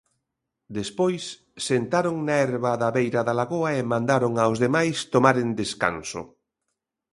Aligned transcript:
Despois 0.77 1.23
sentaron 1.67 2.15
na 2.25 2.35
herba 2.43 2.71
da 2.81 2.89
beira 2.97 3.21
da 3.27 3.37
lagoa 3.39 3.69
e 3.79 3.81
mandaron 3.93 4.33
aos 4.37 4.57
demais 4.65 4.97
tomaren 5.13 5.49
descanso. 5.61 6.21